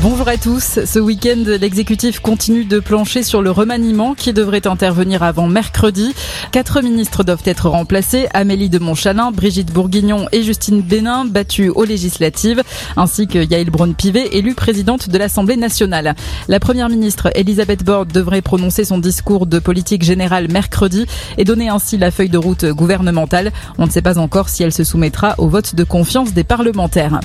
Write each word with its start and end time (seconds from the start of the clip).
Bonjour 0.00 0.28
à 0.28 0.36
tous. 0.36 0.78
Ce 0.84 1.00
week-end, 1.00 1.42
l'exécutif 1.60 2.20
continue 2.20 2.64
de 2.64 2.78
plancher 2.78 3.24
sur 3.24 3.42
le 3.42 3.50
remaniement 3.50 4.14
qui 4.14 4.32
devrait 4.32 4.68
intervenir 4.68 5.24
avant 5.24 5.48
mercredi. 5.48 6.14
Quatre 6.52 6.82
ministres 6.82 7.24
doivent 7.24 7.42
être 7.44 7.68
remplacés. 7.68 8.28
Amélie 8.32 8.68
de 8.68 8.78
Montchalin, 8.78 9.32
Brigitte 9.32 9.72
Bourguignon 9.72 10.26
et 10.30 10.44
Justine 10.44 10.82
Bénin, 10.82 11.24
battues 11.24 11.70
aux 11.70 11.82
législatives, 11.82 12.62
ainsi 12.96 13.26
que 13.26 13.44
Yael 13.44 13.70
Braun-Pivet, 13.70 14.36
élue 14.36 14.54
présidente 14.54 15.08
de 15.08 15.18
l'Assemblée 15.18 15.56
nationale. 15.56 16.14
La 16.46 16.60
première 16.60 16.88
ministre, 16.88 17.32
Elisabeth 17.34 17.82
Borne, 17.82 18.06
devrait 18.14 18.40
prononcer 18.40 18.84
son 18.84 18.98
discours 18.98 19.46
de 19.46 19.58
politique 19.58 20.04
générale 20.04 20.46
mercredi 20.48 21.06
et 21.38 21.44
donner 21.44 21.70
ainsi 21.70 21.98
la 21.98 22.12
feuille 22.12 22.28
de 22.28 22.38
route 22.38 22.66
gouvernementale. 22.66 23.50
On 23.78 23.86
ne 23.86 23.90
sait 23.90 24.02
pas 24.02 24.18
encore 24.18 24.48
si 24.48 24.62
elle 24.62 24.72
se 24.72 24.84
soumettra 24.84 25.34
au 25.38 25.48
vote 25.48 25.74
de 25.74 25.82
confiance 25.82 26.32
des 26.34 26.44
parlementaires. 26.44 27.18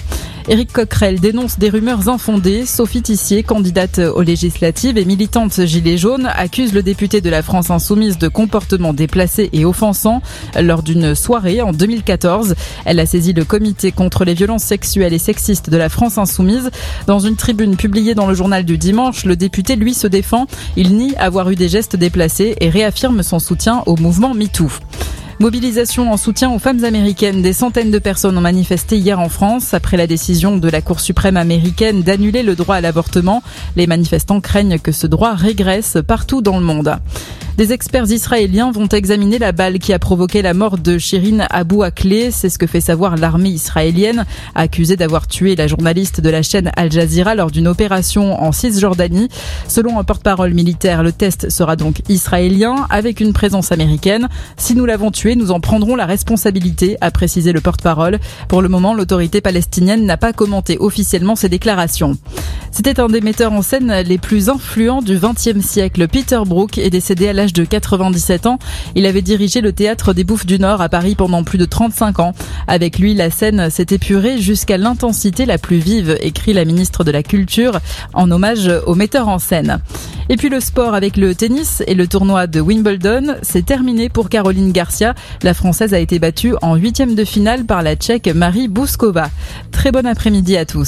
Éric 0.50 0.74
Coquerel 0.74 1.20
dénonce 1.22 1.58
des 1.58 1.70
rumeurs 1.70 2.10
infondées. 2.10 2.66
Sophie 2.66 3.02
Tissier, 3.02 3.44
candidate 3.44 4.00
aux 4.00 4.22
législatives 4.22 4.98
et 4.98 5.06
militante 5.06 5.66
gilet 5.66 5.98
jaune, 5.98 6.30
accuse 6.36 6.74
le 6.74 6.84
député 6.84 7.22
de 7.22 7.30
la 7.30 7.42
France 7.42 7.70
insoumise 7.70 8.18
de 8.18 8.28
comportement 8.28 8.94
déplacé 8.94 9.50
et 9.54 9.64
offensant 9.64 10.22
lors 10.60 10.84
d'une 10.84 11.16
soirée 11.16 11.62
en 11.62 11.72
2014. 11.72 12.56
Elle 12.84 13.00
a 13.00 13.06
saisi 13.06 13.32
le 13.32 13.46
comité 13.46 13.94
contre 13.94 14.26
les 14.26 14.34
violences 14.34 14.64
sexuelles 14.64 15.14
et 15.14 15.20
sexistes 15.20 15.70
de 15.70 15.78
la 15.78 15.88
France 15.88 16.18
insoumise. 16.18 16.72
Dans 17.08 17.20
une 17.20 17.38
tribune 17.38 17.78
publiée 17.78 18.14
dans 18.14 18.28
le 18.28 18.34
journal 18.34 18.66
du 18.66 18.78
dimanche, 18.78 19.26
le 19.26 19.38
député, 19.38 19.78
lui, 19.78 19.94
se 19.94 20.08
défend. 20.08 20.48
Il 20.76 20.98
nie 20.98 21.16
avoir 21.16 21.50
eu 21.52 21.56
des 21.56 21.70
gestes 21.70 21.96
déplacés 21.96 22.56
et 22.60 22.70
réaffirme 22.70 23.24
son 23.24 23.40
soutien 23.40 23.84
au 23.86 23.96
mouvement 23.96 24.34
MeToo. 24.34 24.70
Mobilisation 25.40 26.12
en 26.12 26.18
soutien 26.18 26.52
aux 26.52 26.60
femmes 26.60 26.84
américaines. 26.84 27.42
Des 27.42 27.54
centaines 27.54 27.92
de 27.92 28.00
personnes 28.00 28.38
ont 28.38 28.42
manifesté 28.42 28.98
hier 28.98 29.20
en 29.20 29.30
France 29.30 29.74
après 29.74 29.98
la 29.98 30.08
décision 30.08 30.58
de 30.58 30.70
la 30.70 30.82
Cour 30.82 31.00
suprême 31.00 31.38
américaine 31.38 32.04
d'annuler 32.04 32.44
le 32.44 32.56
droit 32.56 32.76
à 32.76 32.82
l'avortement. 32.82 33.42
Les 33.76 33.88
manifestants 33.88 34.42
craignent 34.42 34.80
que 34.80 34.92
ce 34.92 35.08
droit 35.08 35.34
régresse 35.34 35.98
partout 36.06 36.42
dans 36.42 36.60
le 36.60 36.66
monde. 36.66 36.98
Des 37.56 37.72
experts 37.72 38.10
israéliens 38.10 38.72
vont 38.72 38.88
examiner 38.88 39.38
la 39.38 39.52
balle 39.52 39.78
qui 39.78 39.94
a 39.94 40.00
provoqué 40.00 40.42
la 40.42 40.56
mort 40.56 40.80
de 40.80 40.98
Shirin 40.98 41.46
Abu 41.52 41.84
Akleh. 41.84 42.32
C'est 42.32 42.50
ce 42.50 42.58
que 42.58 42.66
fait 42.66 42.82
savoir 42.82 43.16
l'armée 43.16 43.50
israélienne, 43.50 44.26
accusée 44.56 44.96
d'avoir 44.96 45.28
tué 45.28 45.56
la 45.56 45.68
journaliste 45.68 46.20
de 46.20 46.32
la 46.32 46.42
chaîne 46.42 46.72
Al 46.76 46.92
Jazeera 46.92 47.36
lors 47.36 47.52
d'une 47.52 47.68
opération 47.68 48.42
en 48.42 48.52
Cisjordanie. 48.52 49.30
Selon 49.68 50.00
un 50.00 50.04
porte-parole 50.04 50.56
militaire, 50.56 51.04
le 51.04 51.12
test 51.12 51.52
sera 51.52 51.76
donc 51.76 52.02
israélien 52.10 52.88
avec 52.90 53.20
une 53.20 53.34
présence 53.34 53.72
américaine. 53.72 54.30
Si 54.58 54.74
nous 54.74 54.88
l'avons 54.88 55.12
tué, 55.12 55.36
nous 55.36 55.52
en 55.52 55.60
prendrons 55.60 55.96
la 55.96 56.08
responsabilité, 56.08 56.98
a 57.02 57.12
précisé 57.12 57.54
le 57.54 57.62
porte-parole. 57.62 58.18
Pour 58.48 58.64
le 58.64 58.70
moment, 58.70 58.96
l'autorité 58.96 59.42
palestinienne 59.42 60.08
n'a 60.08 60.18
pas 60.18 60.34
commenté 60.34 60.78
officiellement 60.80 61.36
ces 61.36 61.50
déclarations. 61.50 62.18
C'était 62.76 63.00
un 63.00 63.08
des 63.08 63.22
metteurs 63.22 63.54
en 63.54 63.62
scène 63.62 63.94
les 64.04 64.18
plus 64.18 64.50
influents 64.50 65.04
du 65.04 65.20
XXe 65.20 65.64
siècle. 65.64 66.08
Peter 66.08 66.40
Brook 66.44 66.80
est 66.80 66.90
décédé 66.90 67.28
à 67.28 67.34
l'âge 67.34 67.54
de 67.54 67.66
97 67.66 68.48
ans. 68.48 68.58
Il 68.96 69.06
avait 69.06 69.22
dirigé 69.22 69.62
le 69.62 69.72
théâtre 69.72 70.12
des 70.14 70.24
Bouffes 70.24 70.48
du 70.48 70.58
Nord 70.58 70.82
à 70.82 70.90
Paris 70.90 71.14
pendant 71.14 71.44
plus 71.44 71.60
de 71.60 71.66
35 71.66 72.20
ans. 72.20 72.34
Avec 72.68 72.98
lui, 72.98 73.14
la 73.14 73.30
scène 73.30 73.70
s'est 73.70 73.86
épurée 73.92 74.40
jusqu'à 74.40 74.78
l'intensité 74.78 75.46
la 75.46 75.60
plus 75.60 75.78
vive, 75.78 76.18
écrit 76.20 76.52
la 76.52 76.66
ministre 76.66 77.04
de 77.04 77.12
la 77.12 77.22
Culture 77.22 77.80
en 78.16 78.32
hommage 78.32 78.72
au 78.88 78.96
metteur 78.96 79.28
en 79.28 79.38
scène. 79.38 79.80
Et 80.30 80.36
puis 80.36 80.50
le 80.50 80.60
sport 80.60 80.96
avec 80.96 81.16
le 81.16 81.36
tennis 81.36 81.84
et 81.86 81.94
le 81.94 82.08
tournoi 82.08 82.48
de 82.48 82.60
Wimbledon, 82.60 83.36
c'est 83.44 83.68
terminé 83.68 84.10
pour 84.10 84.30
Caroline 84.30 84.72
Garcia. 84.72 85.14
La 85.44 85.54
Française 85.54 85.94
a 85.94 86.00
été 86.00 86.18
battue 86.18 86.56
en 86.64 86.76
huitième 86.76 87.14
de 87.14 87.24
finale 87.24 87.66
par 87.66 87.84
la 87.84 87.96
Tchèque 87.96 88.30
Marie 88.30 88.68
Bouskova. 88.68 89.30
Très 89.72 89.92
bon 89.92 90.08
après-midi 90.08 90.58
à 90.58 90.66
tous. 90.66 90.82